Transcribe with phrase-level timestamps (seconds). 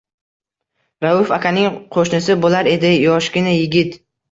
[1.07, 4.05] Rauf akaning qo’shnisi bo’lar edi, yoshgina yigit.